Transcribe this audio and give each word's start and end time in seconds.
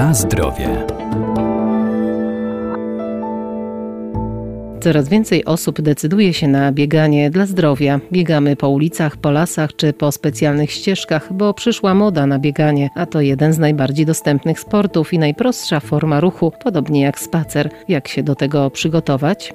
Na 0.00 0.14
zdrowie. 0.14 0.86
Coraz 4.80 5.08
więcej 5.08 5.44
osób 5.44 5.80
decyduje 5.80 6.34
się 6.34 6.48
na 6.48 6.72
bieganie 6.72 7.30
dla 7.30 7.46
zdrowia. 7.46 8.00
Biegamy 8.12 8.56
po 8.56 8.68
ulicach, 8.68 9.16
po 9.16 9.30
lasach 9.30 9.76
czy 9.76 9.92
po 9.92 10.12
specjalnych 10.12 10.70
ścieżkach, 10.70 11.32
bo 11.32 11.54
przyszła 11.54 11.94
moda 11.94 12.26
na 12.26 12.38
bieganie, 12.38 12.90
a 12.94 13.06
to 13.06 13.20
jeden 13.20 13.52
z 13.52 13.58
najbardziej 13.58 14.06
dostępnych 14.06 14.60
sportów 14.60 15.12
i 15.12 15.18
najprostsza 15.18 15.80
forma 15.80 16.20
ruchu, 16.20 16.52
podobnie 16.64 17.00
jak 17.02 17.18
spacer. 17.18 17.70
Jak 17.88 18.08
się 18.08 18.22
do 18.22 18.34
tego 18.34 18.70
przygotować? 18.70 19.54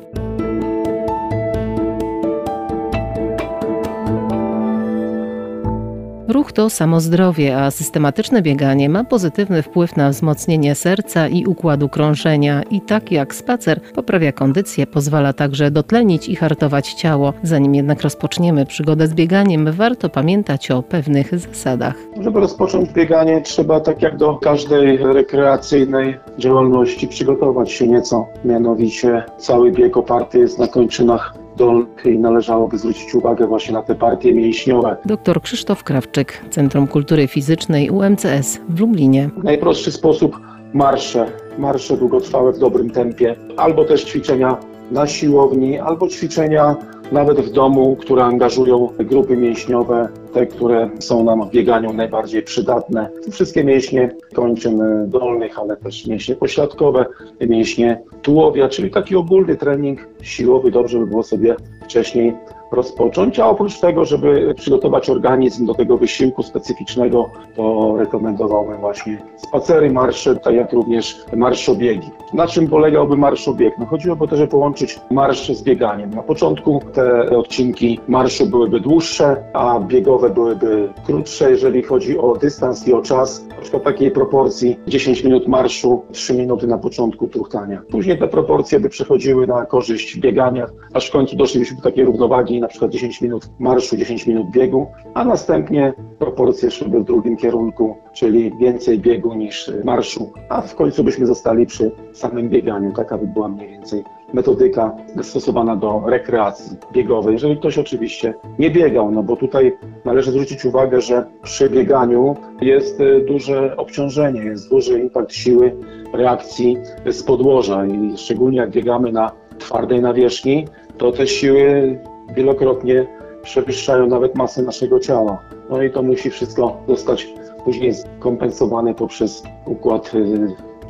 Ruch 6.28 6.52
to 6.52 6.70
samo 6.70 7.00
zdrowie, 7.00 7.57
a 7.57 7.71
systematyczne 7.71 8.42
bieganie 8.42 8.89
ma 8.89 9.04
pozytywny 9.04 9.61
wpływ 9.61 9.97
na 9.97 10.10
wzmocnienie 10.10 10.75
serca 10.75 11.28
i 11.28 11.46
układu 11.46 11.89
krążenia 11.89 12.64
i 12.71 12.82
tak 12.82 13.11
jak 13.11 13.36
spacer 13.36 13.82
poprawia 13.82 14.32
kondycję, 14.32 14.88
pozwala 14.88 15.34
także 15.34 15.71
dotlenić 15.71 16.29
i 16.29 16.36
hartować 16.36 16.93
ciało. 16.93 17.34
Zanim 17.43 17.75
jednak 17.75 18.01
rozpoczniemy 18.01 18.65
przygodę 18.65 19.07
z 19.07 19.14
bieganiem, 19.14 19.71
warto 19.71 20.10
pamiętać 20.10 20.71
o 20.71 20.84
pewnych 20.84 21.39
zasadach. 21.39 21.96
Żeby 22.21 22.39
rozpocząć 22.39 22.89
bieganie, 22.89 23.42
trzeba 23.42 23.79
tak 23.79 24.01
jak 24.01 24.18
do 24.18 24.36
każdej 24.36 24.98
rekreacyjnej 24.98 26.18
działalności 26.37 27.07
przygotować 27.07 27.71
się 27.71 27.87
nieco. 27.87 28.28
Mianowicie 28.46 29.23
cały 29.37 29.71
bieg 29.71 29.98
oparty 29.98 30.39
jest 30.39 30.60
na 30.60 30.68
kończynach 30.68 31.45
dolnych 31.55 32.05
i 32.05 32.19
należałoby 32.19 32.77
zwrócić 32.77 33.16
uwagę 33.16 33.47
właśnie 33.47 33.73
na 33.73 33.81
te 33.81 33.95
partie 33.95 34.33
mięśniowe. 34.33 34.97
Dr 35.05 35.41
Krzysztof 35.41 35.83
Krawczyk, 35.83 36.41
Centrum 36.50 36.88
Kultury 36.88 37.28
Fizycznej 37.28 37.89
UMCS 37.89 38.59
w 38.70 38.80
Lublinie. 38.80 39.30
Najprostszy 39.44 39.92
sposób 39.92 40.39
marsze, 40.73 41.25
marsze 41.58 41.97
długotrwałe 41.97 42.53
w 42.53 42.59
dobrym 42.59 42.89
tempie, 42.89 43.36
albo 43.58 43.86
też 43.86 44.03
ćwiczenia 44.03 44.58
na 44.92 45.08
siłowni, 45.08 45.80
albo 45.80 46.08
ćwiczenia 46.08 46.75
nawet 47.11 47.42
w 47.42 47.52
domu, 47.52 47.95
które 47.95 48.23
angażują 48.23 48.89
grupy 49.00 49.38
mięśniowe, 49.38 50.09
te, 50.34 50.45
które 50.45 50.89
są 51.00 51.23
nam 51.23 51.50
w 51.50 51.52
bieganiu 51.52 51.94
najbardziej 51.94 52.44
przydatne. 52.44 53.09
Wszystkie 53.31 53.64
mięśnie 53.64 54.09
kończyn 54.34 54.81
dolnych, 55.09 55.59
ale 55.59 55.78
też 55.78 56.08
mięśnie 56.08 56.36
pośladkowe, 56.36 57.06
mięśnie 57.42 58.02
tułowia, 58.22 58.70
czyli 58.70 58.92
taki 58.92 59.16
ogólny 59.16 59.56
trening 59.56 60.08
siłowy. 60.22 60.72
Dobrze 60.72 61.00
by 61.00 61.08
było 61.08 61.23
sobie 61.23 61.56
wcześniej 61.84 62.34
rozpocząć, 62.72 63.40
a 63.40 63.48
oprócz 63.48 63.80
tego, 63.80 64.06
żeby 64.06 64.54
przygotować 64.58 65.10
organizm 65.10 65.66
do 65.66 65.74
tego 65.74 65.98
wysiłku 65.98 66.44
specyficznego, 66.44 67.30
to 67.56 67.96
rekomendowałbym 67.98 68.78
właśnie 68.78 69.22
spacery, 69.38 69.92
marsze, 69.92 70.36
tak 70.36 70.56
jak 70.56 70.74
również 70.74 71.26
marszobiegi. 71.36 72.10
Na 72.34 72.48
czym 72.48 72.68
polegałby 72.68 73.18
marszobieg? 73.18 73.74
No 73.80 73.86
chodziłoby 73.86 74.28
też, 74.28 74.38
żeby 74.38 74.52
połączyć 74.52 75.00
marsz 75.12 75.52
z 75.52 75.64
bieganiem. 75.64 76.10
Na 76.10 76.24
początku 76.24 76.82
te 76.94 77.30
odcinki 77.30 78.00
marszu 78.08 78.46
byłyby 78.46 78.80
dłuższe, 78.80 79.44
a 79.54 79.80
biegowe 79.80 80.30
byłyby 80.30 80.90
krótsze, 81.06 81.52
jeżeli 81.52 81.84
chodzi 81.84 82.18
o 82.18 82.36
dystans 82.36 82.88
i 82.88 82.94
o 82.94 83.02
czas. 83.02 83.46
Na 83.50 83.62
przykład 83.62 83.84
takiej 83.84 84.12
proporcji 84.12 84.80
10 84.88 85.24
minut 85.24 85.48
marszu, 85.48 86.02
3 86.12 86.34
minuty 86.34 86.68
na 86.68 86.78
początku 86.78 87.28
truchtania. 87.28 87.82
Później 87.92 88.20
te 88.20 88.28
proporcje 88.28 88.80
by 88.80 88.90
przechodziły 88.90 89.48
na 89.48 89.66
korzyść 89.66 90.20
biegania, 90.20 90.66
aż 90.94 91.08
w 91.08 91.12
końcu 91.12 91.36
doszlibyśmy 91.36 91.78
do 91.78 91.84
takiej 91.84 92.06
równowagi, 92.06 92.55
na 92.59 92.67
przykład 92.67 92.92
10 92.92 93.22
minut 93.22 93.50
marszu, 93.59 93.98
10 93.98 94.28
minut 94.28 94.50
biegu, 94.52 94.88
a 95.14 95.25
następnie 95.25 95.94
proporcje 96.20 96.72
szłyby 96.72 97.00
w 97.00 97.03
drugim 97.03 97.38
kierunku, 97.38 97.97
czyli 98.14 98.58
więcej 98.59 99.00
biegu 99.00 99.34
niż 99.34 99.72
marszu, 99.84 100.31
a 100.50 100.62
w 100.62 100.75
końcu 100.75 101.03
byśmy 101.03 101.25
zostali 101.25 101.66
przy 101.66 101.91
samym 102.13 102.50
bieganiu. 102.50 102.91
Taka 102.91 103.18
by 103.18 103.28
była 103.28 103.47
mniej 103.47 103.69
więcej 103.69 104.03
metodyka 104.34 104.96
stosowana 105.22 105.75
do 105.75 106.03
rekreacji 106.07 106.78
biegowej, 106.94 107.34
jeżeli 107.34 107.57
ktoś 107.57 107.78
oczywiście 107.78 108.34
nie 108.59 108.72
biegał, 108.72 109.12
no 109.12 109.24
bo 109.24 109.35
tutaj 109.35 109.78
należy 110.06 110.31
zwrócić 110.31 110.66
uwagę, 110.66 111.01
że 111.01 111.25
przy 111.44 111.69
bieganiu 111.69 112.35
jest 112.62 113.00
duże 113.28 113.78
obciążenie, 113.78 114.41
jest 114.41 114.69
duży 114.69 115.00
impact 115.00 115.34
siły 115.34 115.75
reakcji 116.13 116.78
z 117.06 117.24
podłoża 117.24 117.85
i 117.85 118.18
szczególnie 118.18 118.57
jak 118.57 118.72
biegamy 118.72 119.12
na 119.12 119.31
twardej 119.59 120.01
nawierzchni, 120.01 120.68
to 120.97 121.12
te 121.12 121.28
siły 121.28 122.00
wielokrotnie 122.36 123.08
przewyższają 123.44 124.08
nawet 124.08 124.36
masę 124.36 124.62
naszego 124.62 125.00
ciała. 125.00 125.41
No 125.69 125.81
i 125.81 125.91
to 125.91 126.03
musi 126.03 126.30
wszystko 126.30 126.78
zostać 126.88 127.28
później 127.66 127.94
skompensowane 127.94 128.94
poprzez 128.94 129.44
układ 129.66 130.12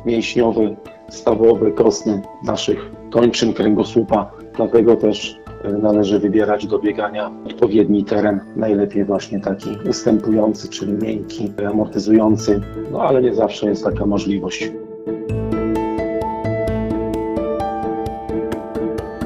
mięśniowy, 0.06 0.76
stawowy, 1.08 1.72
kostny 1.72 2.22
naszych 2.44 2.90
kończyn 3.10 3.52
kręgosłupa. 3.52 4.30
Dlatego 4.56 4.96
też 4.96 5.38
należy 5.82 6.18
wybierać 6.18 6.66
do 6.66 6.78
biegania 6.78 7.30
odpowiedni 7.46 8.04
teren, 8.04 8.40
najlepiej 8.56 9.04
właśnie 9.04 9.40
taki 9.40 9.70
ustępujący, 9.90 10.68
czyli 10.68 10.92
miękki, 10.92 11.52
amortyzujący, 11.70 12.60
no 12.92 13.02
ale 13.02 13.22
nie 13.22 13.34
zawsze 13.34 13.66
jest 13.66 13.84
taka 13.84 14.06
możliwość. 14.06 14.72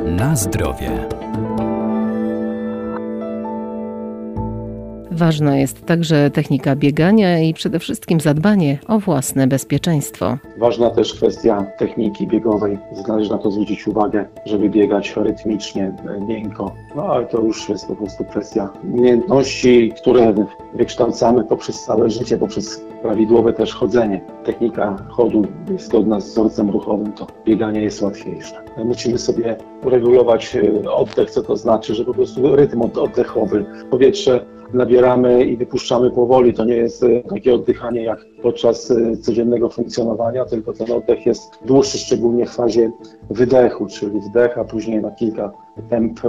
Na 0.07 0.37
zdrowie. 0.37 1.20
Ważna 5.21 5.59
jest 5.59 5.87
także 5.87 6.31
technika 6.31 6.77
biegania 6.77 7.39
i 7.39 7.55
przede 7.55 7.79
wszystkim 7.79 8.21
zadbanie 8.21 8.79
o 8.89 8.99
własne 8.99 9.47
bezpieczeństwo. 9.47 10.39
Ważna 10.59 10.91
też 10.91 11.15
kwestia 11.15 11.67
techniki 11.79 12.27
biegowej. 12.27 12.79
Należy 13.09 13.31
na 13.31 13.39
to 13.39 13.51
zwrócić 13.51 13.89
uwagę, 13.89 14.25
żeby 14.47 14.69
biegać 14.69 15.17
rytmicznie, 15.17 15.93
miękko. 16.29 16.75
No 16.97 17.03
ale 17.03 17.27
to 17.27 17.41
już 17.41 17.69
jest 17.69 17.87
po 17.87 17.97
prostu 17.97 18.25
kwestia 18.25 18.69
umiejętności, 18.95 19.93
które 20.03 20.35
wykształcamy 20.75 21.45
poprzez 21.45 21.85
całe 21.85 22.11
życie, 22.11 22.39
poprzez 22.39 22.85
prawidłowe 23.03 23.53
też 23.53 23.75
chodzenie. 23.75 24.21
Technika 24.45 24.97
chodu 25.09 25.47
zgodna 25.79 26.21
z 26.21 26.29
wzorcem 26.29 26.71
ruchowym, 26.71 27.13
to 27.13 27.27
bieganie 27.45 27.83
jest 27.83 28.03
łatwiejsze. 28.03 28.55
Musimy 28.85 29.19
sobie 29.19 29.57
uregulować 29.85 30.57
oddech, 30.91 31.31
co 31.31 31.43
to 31.43 31.57
znaczy, 31.57 31.95
że 31.95 32.05
po 32.05 32.15
prostu 32.15 32.57
rytm 32.57 32.83
oddechowy, 32.83 33.65
powietrze 33.91 34.47
i 35.47 35.57
wypuszczamy 35.57 36.11
powoli. 36.11 36.55
To 36.55 36.65
nie 36.65 36.77
jest 36.77 37.05
takie 37.29 37.55
oddychanie 37.55 38.03
jak 38.03 38.19
podczas 38.43 38.93
codziennego 39.21 39.69
funkcjonowania, 39.69 40.45
tylko 40.45 40.73
ten 40.73 40.93
oddech 40.93 41.27
jest 41.27 41.59
dłuższy, 41.65 41.99
szczególnie 41.99 42.47
w 42.47 42.51
fazie 42.51 42.91
wydechu, 43.31 43.87
czyli 43.87 44.21
wdech, 44.21 44.59
a 44.59 44.65
później 44.65 45.01
na 45.01 45.11
kilka 45.11 45.53
temp, 45.91 46.21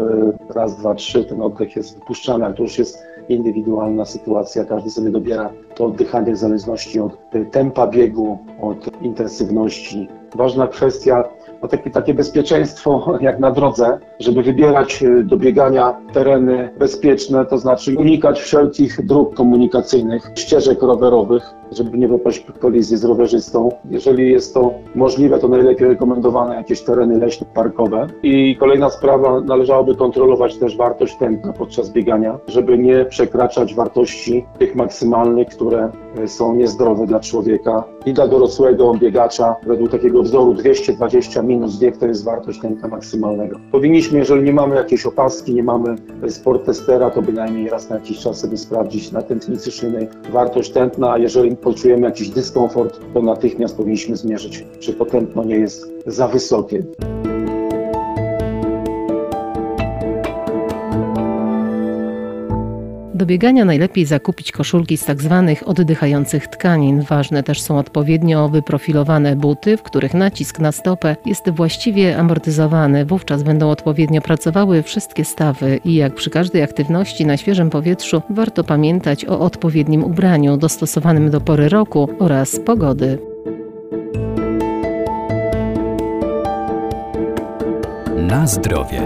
raz, 0.55 0.77
dwa, 0.77 0.95
trzy, 0.95 1.25
ten 1.25 1.41
oddech 1.41 1.75
jest 1.75 1.99
wypuszczany, 1.99 2.45
ale 2.45 2.53
to 2.53 2.63
już 2.63 2.79
jest 2.79 3.03
indywidualna 3.29 4.05
sytuacja. 4.05 4.65
Każdy 4.65 4.89
sobie 4.89 5.11
dobiera 5.11 5.53
to 5.75 5.85
oddychanie 5.85 6.33
w 6.33 6.37
zależności 6.37 6.99
od 6.99 7.17
tempa 7.51 7.87
biegu, 7.87 8.37
od 8.61 9.01
intensywności. 9.01 10.07
Ważna 10.35 10.67
kwestia 10.67 11.23
no 11.61 11.67
takie, 11.67 11.89
takie 11.89 12.13
bezpieczeństwo 12.13 13.05
jak 13.21 13.39
na 13.39 13.51
drodze, 13.51 13.99
żeby 14.19 14.43
wybierać 14.43 15.03
do 15.23 15.37
biegania 15.37 15.95
tereny 16.13 16.69
bezpieczne, 16.79 17.45
to 17.45 17.57
znaczy 17.57 17.95
unikać 17.97 18.41
wszelkich 18.41 19.05
dróg 19.05 19.35
komunikacyjnych, 19.35 20.31
ścieżek 20.35 20.81
rowerowych, 20.81 21.60
żeby 21.71 21.97
nie 21.97 22.07
wypaść 22.07 22.45
w 22.55 22.59
kolizję 22.59 22.97
z 22.97 23.03
rowerzystą. 23.03 23.69
Jeżeli 23.89 24.31
jest 24.31 24.53
to 24.53 24.73
możliwe, 24.95 25.39
to 25.39 25.47
najlepiej 25.47 25.87
rekomendowane 25.87 26.55
jakieś 26.55 26.81
tereny 26.81 27.17
leśne, 27.19 27.47
parkowe. 27.53 28.07
I 28.23 28.55
kolejna 28.59 28.89
sprawa, 28.89 29.41
należałoby 29.41 29.95
kontrolować 29.95 30.57
też 30.57 30.77
wartość 30.77 31.17
tętna 31.17 31.53
podczas 31.53 31.89
biegania, 31.89 32.39
żeby 32.47 32.77
nie 32.77 33.05
przekraczać 33.05 33.75
wartości 33.75 34.45
tych 34.59 34.75
maksymalnych, 34.75 35.47
które 35.47 35.91
są 36.25 36.55
niezdrowe 36.55 37.05
dla 37.07 37.19
człowieka 37.19 37.83
i 38.05 38.13
dla 38.13 38.27
dorosłego 38.27 38.93
biegacza. 38.93 39.55
Według 39.65 39.91
takiego 39.91 40.23
wzoru 40.23 40.53
220 40.53 41.41
minus 41.41 41.79
bieg 41.79 41.97
to 41.97 42.07
jest 42.07 42.23
wartość 42.23 42.59
tętna 42.61 42.87
maksymalnego. 42.87 43.59
Powinniśmy, 43.71 44.19
jeżeli 44.19 44.43
nie 44.43 44.53
mamy 44.53 44.75
jakiejś 44.75 45.05
opaski, 45.05 45.53
nie 45.53 45.63
mamy 45.63 45.95
sport 46.29 46.65
testera, 46.65 47.09
to 47.09 47.21
bynajmniej 47.21 47.69
raz 47.69 47.89
na 47.89 47.95
jakiś 47.95 48.19
czas 48.19 48.39
sobie 48.39 48.57
sprawdzić 48.57 49.11
na 49.11 49.21
tętnicy 49.21 49.71
szyjnej 49.71 50.07
wartość 50.31 50.71
tętna, 50.71 51.11
a 51.11 51.17
jeżeli 51.17 51.55
poczujemy 51.61 52.07
jakiś 52.07 52.29
dyskomfort, 52.29 52.99
to 53.13 53.21
natychmiast 53.21 53.77
powinniśmy 53.77 54.17
zmierzyć, 54.17 54.65
czy 54.79 54.93
to 54.93 55.05
nie 55.43 55.55
jest 55.55 55.87
za 56.05 56.27
wysokie. 56.27 56.83
Do 63.21 63.25
biegania 63.25 63.65
najlepiej 63.65 64.05
zakupić 64.05 64.51
koszulki 64.51 64.97
z 64.97 65.05
tak 65.05 65.21
zwanych 65.21 65.67
oddychających 65.67 66.47
tkanin. 66.47 67.01
Ważne 67.01 67.43
też 67.43 67.61
są 67.61 67.77
odpowiednio 67.77 68.49
wyprofilowane 68.49 69.35
buty, 69.35 69.77
w 69.77 69.83
których 69.83 70.13
nacisk 70.13 70.59
na 70.59 70.71
stopę 70.71 71.15
jest 71.25 71.49
właściwie 71.49 72.17
amortyzowany. 72.17 73.05
Wówczas 73.05 73.43
będą 73.43 73.69
odpowiednio 73.69 74.21
pracowały 74.21 74.83
wszystkie 74.83 75.25
stawy 75.25 75.79
i 75.85 75.95
jak 75.95 76.15
przy 76.15 76.29
każdej 76.29 76.63
aktywności 76.63 77.25
na 77.25 77.37
świeżym 77.37 77.69
powietrzu 77.69 78.21
warto 78.29 78.63
pamiętać 78.63 79.25
o 79.25 79.39
odpowiednim 79.39 80.03
ubraniu 80.03 80.57
dostosowanym 80.57 81.29
do 81.29 81.41
pory 81.41 81.69
roku 81.69 82.09
oraz 82.19 82.59
pogody. 82.59 83.17
Na 88.17 88.47
zdrowie. 88.47 89.01